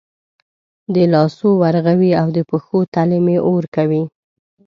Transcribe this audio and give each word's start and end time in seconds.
د 0.93 0.95
لاسو 1.13 1.47
ورغوي 1.61 2.11
او 2.21 2.27
د 2.35 2.39
پښو 2.49 2.79
تلې 2.93 3.19
مې 3.25 3.37
اور 3.49 3.63
کوي 3.75 4.03